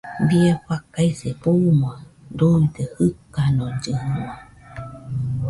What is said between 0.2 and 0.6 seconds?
Bie